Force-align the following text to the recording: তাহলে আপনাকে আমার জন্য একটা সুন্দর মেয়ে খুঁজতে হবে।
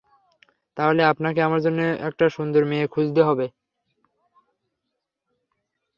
তাহলে 0.77 1.01
আপনাকে 1.03 1.39
আমার 1.41 1.61
জন্য 1.65 1.79
একটা 2.07 2.25
সুন্দর 2.35 2.61
মেয়ে 2.65 2.85
খুঁজতে 2.87 3.21
হবে। 3.27 3.45